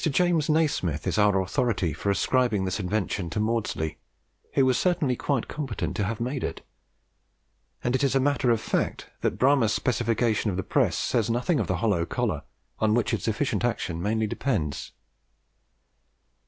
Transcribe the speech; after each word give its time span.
James 0.01 0.49
Nasmyth 0.49 1.05
is 1.05 1.19
our 1.19 1.39
authority 1.43 1.93
for 1.93 2.09
ascribing 2.09 2.65
this 2.65 2.79
invention 2.79 3.29
to 3.29 3.39
Maudslay, 3.39 3.97
who 4.55 4.65
was 4.65 4.75
certainly 4.79 5.15
quite 5.15 5.47
competent 5.47 5.95
to 5.95 6.05
have 6.05 6.19
made 6.19 6.43
it; 6.43 6.65
and 7.83 7.93
it 7.95 8.03
is 8.03 8.15
a 8.15 8.19
matter 8.19 8.49
of 8.49 8.59
fact 8.59 9.11
that 9.21 9.37
Bramah's 9.37 9.75
specification 9.75 10.49
of 10.49 10.57
the 10.57 10.63
press 10.63 10.97
says 10.97 11.29
nothing 11.29 11.59
of 11.59 11.67
the 11.67 11.77
hollow 11.77 12.07
collar, 12.07 12.41
on 12.79 12.95
which 12.95 13.13
its 13.13 13.27
efficient 13.27 13.63
action 13.63 14.01
mainly 14.01 14.25
depends. 14.25 14.91